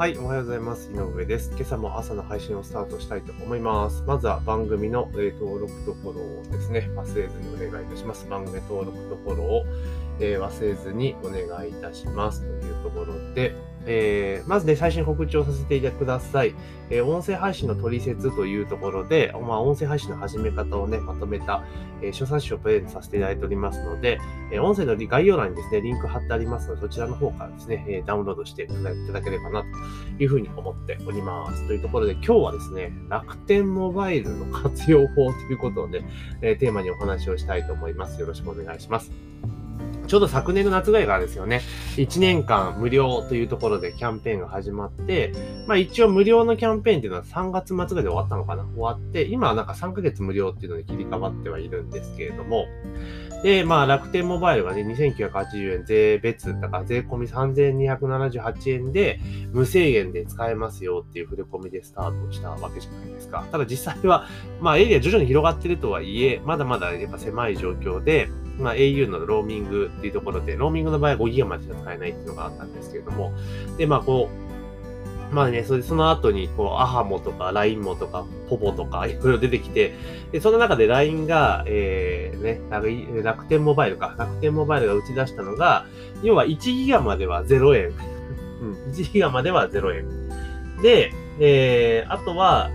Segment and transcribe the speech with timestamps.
[0.00, 0.90] はい、おはようございます。
[0.90, 1.50] 井上です。
[1.50, 4.02] 今朝も朝の配信をスタートしたいと思います。
[4.06, 8.26] まずは番組の、え登録とフォローをですね、忘れずにお願いいたします。
[8.26, 9.64] 番組登録とフォローを、
[10.18, 12.40] え忘れずにお願いいたします。
[12.40, 13.54] というところで、
[13.86, 16.54] えーまずね、最新告知をさせてください。
[16.90, 21.64] えー音声配信の取説というところで、まあ、音声配信の始め方をね、まとめた、
[22.02, 24.18] えー、書冊子をプレゼントさせていただいておりますので、
[24.52, 29.66] え音声の概要欄にですね、リンク貼ってありますので、そちらの方からですね、えダウンロードしていただければなと
[30.22, 31.66] いうふうに思っております。
[31.66, 36.04] というところで、今日はですね、楽天モバイルの活用法ということをね、
[36.42, 38.20] えテーマにお話をしたいと思います。
[38.20, 39.10] よろしくお願いします。
[40.10, 41.60] ちょうど昨年の夏ぐらいからですよね、
[41.94, 45.32] 1年間無料というところでキャンペーンが始まって、
[45.68, 48.64] まあ一応無料のキャンペーンっていうのは3月末ぐらいで終わったのかな。
[48.64, 52.66] 終わって、今はなんか3ヶ月無料っていうのに切り替わってはいるんですけれども、
[53.44, 59.20] で、まあ楽天モバイルがね、2980円税別、だから税込み3278円で
[59.52, 63.46] 無制限で使えますよっていう振り込みでスタートしたわけじゃないですか。
[63.52, 64.26] ただ実際は、
[64.60, 68.28] まあエリア徐々に広がってるとはいえ、まだまだやっぱ狭い状況で、
[68.60, 73.32] まあ au のローミングっていうところで、ローミングの場合は5ギガまでしか使えないっていうのがあったんですけれども、
[73.76, 79.94] で、まあこう、まあね、それでその後に、こう、アハモとか、ラインモとか、ポポとか、いろいろ出てきて、
[80.32, 82.88] で、その中で LINE が、えー、ね、楽
[83.22, 85.86] 楽天モバイルか、楽天モバイルが打ち出したのが、
[86.22, 87.92] 要は1ギガまでは0円。
[88.60, 90.82] うん、1ギガまでは0円。
[90.82, 92.70] で、えー、あとは、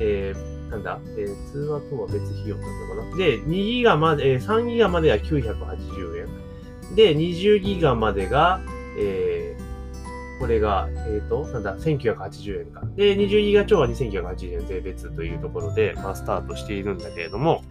[0.00, 3.16] えー、なんだ、えー、通話とは別費用だったのかな？
[3.16, 6.94] で、2ギガまで、えー、3ギガまでは980円。
[6.94, 8.60] で、20ギガまでが、
[8.98, 12.82] えー、これが、えっ、と、なんだ、1980円か。
[12.96, 17.62] で、20ギガ超は2980円税別というところで、まあ、スタートしているんだけれども、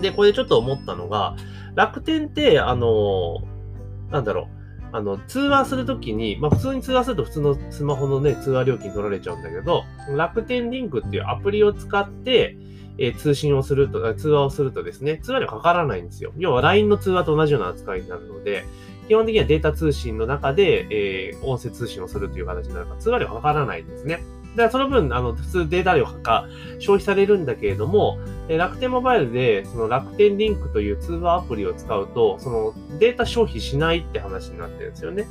[0.00, 1.36] で、これでちょっと思ったのが、
[1.74, 3.38] 楽天って、あの、
[4.10, 4.59] なんだろう、
[4.92, 9.84] あの、通話するときに、まあ普通に通話すると普通のスマホのね、通話料金取られちゃうんだけど、
[10.16, 12.56] 楽天リンクっていうアプリを使って、
[12.98, 16.32] え通信をすると、通話をするとですね、通話料かからないんですよ。
[16.36, 18.64] 要は LINE の通話と同じような扱いになるので、
[19.08, 24.20] 基本的にはデータ通信の中で、えー音声通信をするという形になるから、通話料かからないんですね。
[24.56, 28.18] だからその分、あの、普通データ量が消費されるんだけれども、
[28.48, 35.26] 楽天モバイルで、その楽天リンクという通話アプリを使うと、そのデータ消費しないって話になってるんですよね。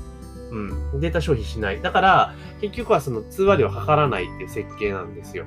[0.52, 1.02] うん。
[1.02, 1.82] データ消費しない。
[1.82, 5.46] だから、結局はその通話料かからないっていう設計なんですよ。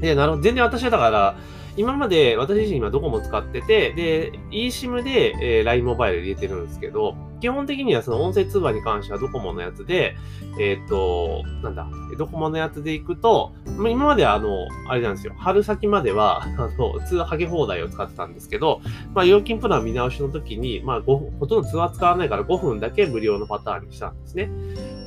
[0.00, 0.42] で、なるほど。
[0.42, 1.36] 全然私はだから、
[1.76, 10.16] 今まで私自身今ドコモ使ってて、で、eSIM で、えー LINE モバイル入れてるんですけど、基本的にはその音声通話に関してはドコモのやつで、
[10.58, 18.80] えっ、と、なんだ、ドコモのやつで行くと、まあ今まではあの、あれなんですよ、春先までは、あの、通話かけ放題を使ってたんですけど、
[19.12, 24.50] まあ料金プラン見直しの時に、まあ5分ほとんど通話使わないから5分だけ無料のパターンにしたんですね。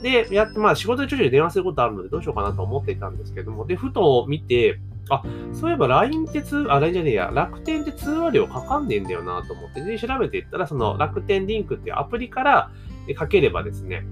[0.04, 5.24] で、やって、まあ仕事でちょいちょい電話することあるのでどうしようかなと思っていたんですけども、で、ふと見て、あ、
[5.54, 12.72] そういえば LINE って通、あ、LINE じゃねえや、楽天って通話料かかんねえんだよなと思って、で、調べていったら、その楽天リンクっていうアプリから
[13.08, 14.06] えかければですね、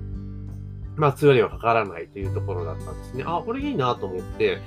[0.96, 3.24] まあ通話料かからないというところだったんですね。
[3.28, 4.60] あ、これいいなと思って。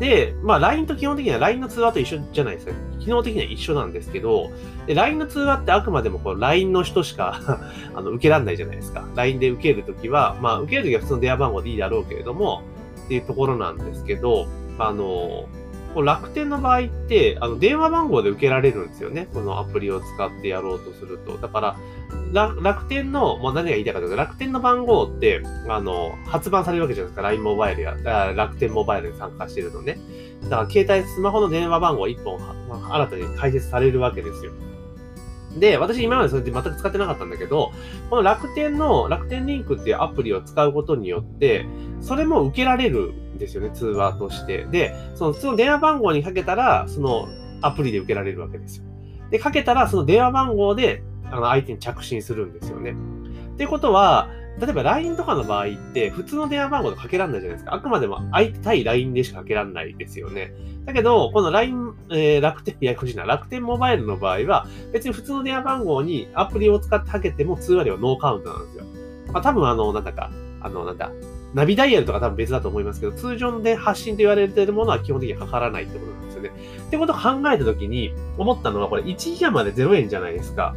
[0.00, 2.72] で、まあ LINE と基本的には LINE の通話と一緒じゃないですか。
[2.98, 4.50] 機能的には一緒なんですけど、
[4.86, 7.60] で LINE の通話ってあくまでもこう LINE の人しか
[7.94, 9.06] あの受けられないじゃないですか。
[9.14, 12.62] LINE で受けるときは、まあ受けるときは普通の電話番号でいいだろうけれども、
[13.04, 14.48] っていうところなんですけど、
[14.78, 15.46] あの、
[15.96, 19.28] こう楽天の場合って、あの、電話番号で受けられるんですよね。
[19.32, 21.38] このアプリを使ってやろうとすると。
[21.38, 21.76] だか
[22.34, 25.40] ら、楽天の、もう何が言いたいかというと、楽天の番号って、
[25.70, 27.22] あの、発売されるわけじゃないですか。
[27.22, 27.96] LINE モバイルや、
[28.34, 29.98] 楽天モバイルに参加してるとね。
[30.42, 34.52] だから、携帯、スマホの電話番号1本、まあ新たに開設されるわけですよ。
[35.56, 37.72] で、私今までそれで全く使ってなかったんだけど、
[38.10, 41.64] この楽天の、楽天リンクっていうアプリを使うことによって、
[42.02, 44.64] それも受けられるですよね、通話として。
[44.66, 47.28] で、その普通の電話番号にかけたら、その
[47.62, 48.84] アプリで受けられるわけですよ。
[49.30, 52.94] で、かけたら、その電話番号で、あの、相手に着信するんですよね。
[53.54, 54.28] ってことは、
[54.58, 57.74] 例えば LINE とかの場合って、普通の電話番号でかけられないじゃないですか。
[57.74, 60.52] あくまでも相手対 LINE でしかかけられないですよね。
[60.86, 68.84] だけど、この LINE、えー、楽天、ややこしいな、楽天モバイルの場合は、別に普通の電話番号にアプリを使ってかけても通話料はノーカウントなんですよ。
[69.32, 70.30] まあ多分あの、なんだか、
[70.60, 71.10] あの、なんだ、
[71.54, 76.50] ナビダイヤルとか多分別だと思いますけど、通常で発信と言われているものは基本的にかからないってことなんですよね。
[76.86, 80.74] ってことを考えたときに、思ったのは、これ1ギガまで0円じゃないですか。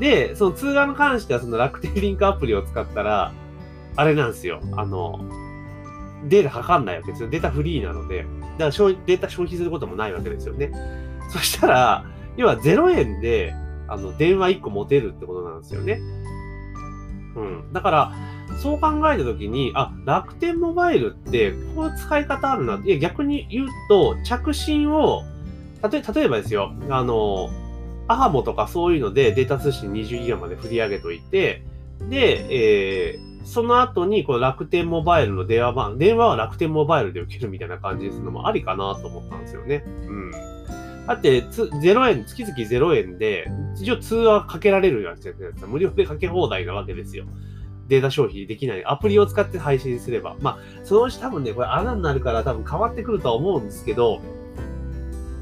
[0.00, 3.32] で、その通話に関しては、その楽天リンクアプリを使ったら、
[3.96, 4.60] あれなんですよ。
[4.76, 5.20] あの、
[6.28, 7.28] データかかんないわけですよ。
[7.28, 8.26] データフリーなので。
[8.58, 10.72] だからデータ消費することもないわけですよね。
[11.30, 12.04] そしたら、
[12.36, 13.54] 要は0円で、
[13.88, 16.00] あの、電話1個持てるってことなんですよね。
[17.36, 17.72] うん。
[17.72, 18.12] だから、
[18.56, 22.80] そう考えたときに、あ、楽天モバイルってこういう使い方あるな。
[22.84, 25.22] いや、逆に言うと、着信を、
[25.90, 27.50] 例え例えばですよ、あの、
[28.08, 31.62] アハモとかそういうのでデータ通信20ギガまで振り上げといて、
[32.08, 32.46] で、
[33.12, 39.84] えー、その後にこの楽天モバイルの電話番、電話は楽天モバイルで受けるみたいな感じですのもありかなと思ったんですよね。
[39.86, 40.30] うん。
[41.06, 47.24] だってつ、0円、月々0円で、一応通話かけられるようなやつ無料でかけ放題なわけですよ。
[47.88, 48.84] データ消費できない。
[48.84, 50.36] アプリを使って配信すれば。
[50.40, 54.20] まあ、そのうち多分ね、これ穴になるから多分変わってくるとは思うんですけど、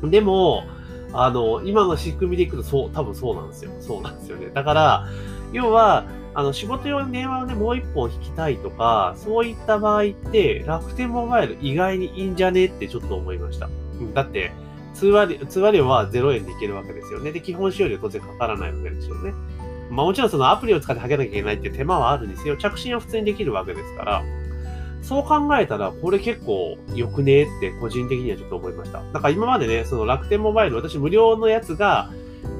[0.03, 0.65] でも、
[1.13, 3.71] あの、今の仕組みでいくとそう、多分そうなんですよ。
[3.81, 4.51] そうなんですよね。
[4.53, 5.09] だから、
[5.53, 6.05] 要は、
[6.35, 13.69] あの、仕事用に電話をね、もう一本引きたいとか、そういった場合って、楽天モバイル意外にいいんじゃねってちょっと思いました。
[14.15, 14.53] だって、
[14.95, 17.31] 通話料、通話料は0円でいけるわけですよね。
[17.31, 19.33] で、基本使用料当然かからないわけですよね。
[19.91, 22.57] まあもちろんそのアプリを使ってかけなきゃいけないって手間はあるんですよ。
[22.57, 24.23] 着信は普通にできるわけですから、
[25.03, 29.03] そう考えたら、これ結構良くねって個人的にはちょっと思いました。
[29.13, 32.11] だから今までね、その楽天モバイル、私無料のやつが、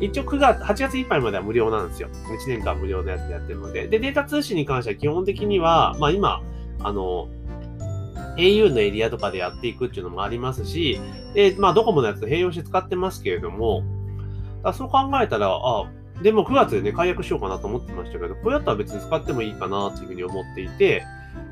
[0.01, 2.09] 一応9月、8月いっぱいまでは無料なんですよ。
[2.11, 3.89] 1年間無料のやつでやってるので。
[3.89, 6.43] で、データ通信に関しては基本的には、まあ今、
[6.83, 7.29] あの、
[8.37, 11.01] au のエリアとかでやっていくっていうのもありますし、
[11.35, 13.85] で、まあドコモのやつ併用して使ってますけれども、
[14.63, 15.87] だそう考えたら、あ、
[16.23, 21.05] でも9月でね、解約しようかなと思ってましたけど、これだったら別に使ってもいいかなというふうに思っていて、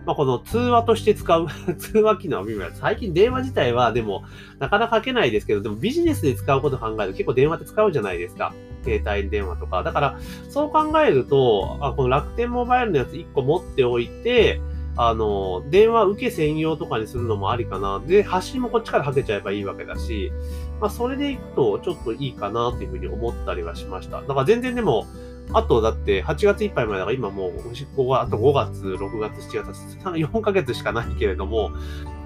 [0.06, 1.46] まあ、この通話として使う
[1.78, 4.24] 通話機能は微妙最近電話自体はでも
[4.58, 8.52] なかなかかけないですけど、でもビジネスで使うこと考えると結構電話って使うじゃないですか。
[8.84, 9.82] 携帯電話とか。
[9.82, 10.18] だから、
[10.48, 14.60] そう考えると、あこの楽天モバイルのやつ1個持っておいて、
[14.96, 18.00] あの、電話受け専用とかにするのもありかな。
[18.00, 20.32] で、発信もこっちからかけちゃえばいいわけだし、
[20.80, 24.20] まあ、それでいくとちょっといいかなっていうふうに思ったりはしました。
[24.20, 25.06] だから全然でも、
[25.54, 31.70] あと、だって、8月いっぱいまでだから今もう、執行があと5月、6月、7月、4ヶ月しかないけれども、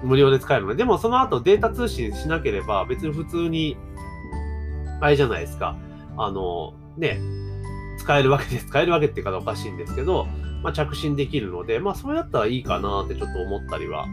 [0.03, 3.77] 無料で使えるので、でもその後データ通信しなければ、別に普通に、
[4.99, 5.75] あれじゃないですか。
[6.17, 7.19] あの、ね、
[7.99, 8.67] 使えるわけです。
[8.67, 10.27] 使えるわけって言うかおかしいんですけど、
[10.67, 14.05] まあ、着信できるので、まあ、それだったらいいかなってちょっと思ったりは、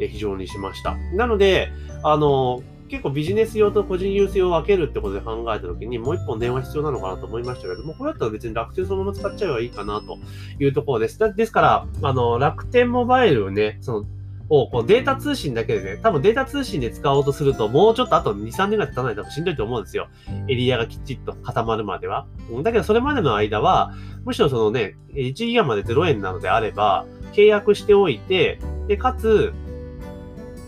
[0.00, 0.96] え非常にしました。
[1.14, 1.70] なので、
[2.02, 10.18] あの、結構ビジネス用と個人ユース用を分けるってことで考えたときに、もう一本電話必要なのかなと思いましたけども、これだったら別に楽天そのまま使っちゃえばいいかなと
[10.58, 11.36] いうところです。
[11.36, 14.06] ですから、あの、楽天モバイルをね、その、
[14.50, 20.08] をこうデータ通信だけでね、多分データ通信で使おうとすると、もうちょっとあと2、3年が経たないとしんどいと思うんですよ。
[20.48, 22.26] エリアがきちっと固まるまでは。
[22.64, 23.94] だけど、それまでの間は、
[24.24, 28.58] むしろそのね、1ギガまで0円なのであれば、契約しておいて、
[28.88, 29.52] で、かつ、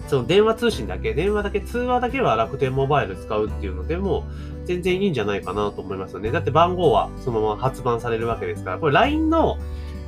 [0.07, 4.25] その電話通信だけ、電話だけ、通話だけは楽天モバイル使うっていうのでも、
[4.65, 6.31] 全然いいんじゃないかなと思いますよね。
[6.31, 9.59] だって番号はそのまま発売されるわけですから、これ LINE の、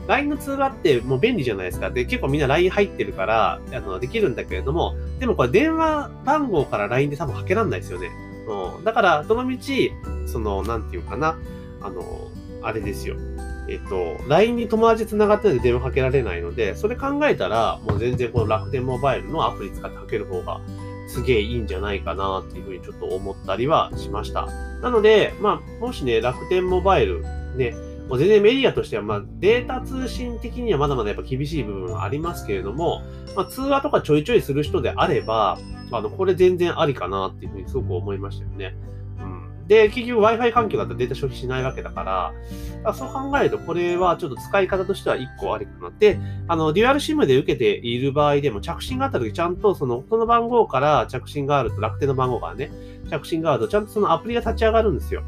[0.06, 1.90] LINE の通話ってもう便利じゃないですか。
[1.90, 8.10] で、結構みんな LINE 入ってるから、あの、できるんだけれども、でもこれ電話番号から LINE で多分かけらんないですよね。
[8.76, 8.84] うん。
[8.84, 9.92] だから、どのみち、
[10.26, 11.38] その、なんていうかな、
[11.80, 12.28] あの、
[12.62, 13.16] あれですよ。
[13.68, 20.60] えっと、LINE に友達繋がってるんで電話かけられないので、それ考えたら、もう全然この楽天モバイルのアプリ使ってかける方が
[21.08, 24.46] すげえいいんじゃないかなっていうふうにちょっと思ったりはしました。
[24.82, 27.22] なので、まあ、もしね、楽天モバイル
[27.56, 27.74] ね、
[28.08, 33.02] もう全然メディアとしては、まあ、データ通信的にはまだまだやっぱ厳しい部分はありますけれども、
[33.34, 35.58] まあ、通話とかちょいちょいする人であれば、
[35.90, 38.76] あの、これ全然ありかなっていうふうにすごく思いましたよね。
[39.20, 42.34] うんで、結局 Wi-Fi 環境だったらデータ消費しないわけだから、か
[42.84, 46.18] らそう考えると、これはちょっと使い方としては1個ありかなって、
[46.48, 52.70] あの、デュアル SIM で受けている場合でも着信があった時、ちゃんとその、この番号から着信があると、楽天の番号からね、
[53.10, 55.22] 着信があると、ちゃんとそのアプリが立ち上がるんですよ。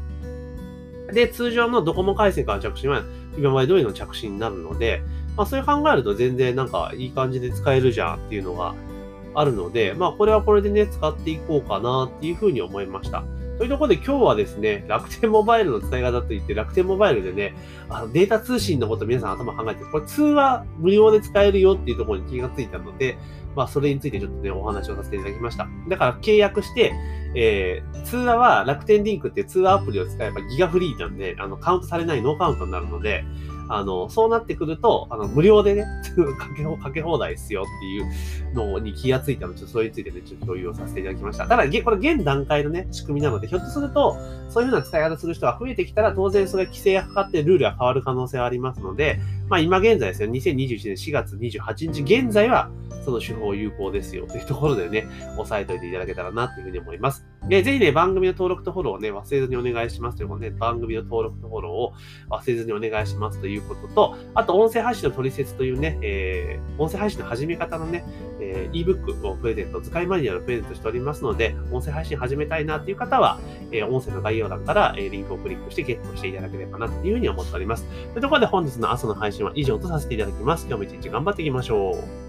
[1.13, 3.03] で、通常のドコモ回線から着信は、
[3.37, 5.01] 今まで通りの着信になるので、
[5.35, 8.73] まあ、それ考えると全然なんかいい感じで使えるじゃんっていうのが
[9.35, 13.23] あるので、まあ、これはこれでね、使っていこうかなっていうふうに思いました。
[13.57, 17.55] というところで今日はですね、楽天モバイルの使い方といって、楽天モバイルでね、
[17.89, 23.17] あのデータ通信のこと皆さん頭考えて、これ通話無料で使えるよっていうところに気がついたので、
[23.55, 25.67] まあそれについてちょっとね、お話をさせていただきました。
[25.87, 26.93] だから契約して、
[27.35, 33.25] えー、通話は楽天リンクっていう通話アプリを使えばギガフリーなんで、あの、カウントされないノーカウントになるので、
[33.69, 35.83] あの、そうなってくると、あの、無料でね、
[36.39, 41.47] かけかけ放題ですよっていうのに気がついたので、ちょっとそれについてね、ちょっと共有をさせていただきました。
[41.47, 44.15] ただ、これ現段階のね、仕組みなので、ひょっとすると、
[44.49, 52.69] そういうふうな使い方する人が増えてきたら、当然それ規制がかかってルールが変わる可能性はありますので、まあ今現在ですよ、2021年4月28日現在は、
[53.03, 57.36] その手法有効ですよというところでね、押さえておいていただけたらなというふうに思います。
[57.49, 61.93] で、ぜひね、番組の登録とフォローをね、忘れずにお願いしますということで、ね、番組の登録とフォローを
[62.29, 68.03] 忘れずにお願いしますということと、あと、音声配信の取説というね、えー、音声配信の始め方のね、
[68.39, 73.39] えー、ebook をプレゼント、使いマニュアルをプレゼントしておりますので、音声配信始めたいなっていう方は、
[73.71, 77.85] えー、音声の概要欄から、えー、リンクをクリックしてゲットしていただければなというふうに思っております。
[78.13, 80.67] というところで本日の朝の配信は以上とさせていただきます。
[80.67, 82.26] 今日も一日頑張っていきましょう。